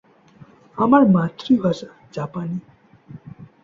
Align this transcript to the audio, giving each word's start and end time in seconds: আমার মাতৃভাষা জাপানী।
আমার 0.77 1.03
মাতৃভাষা 1.07 1.89
জাপানী। 2.13 2.57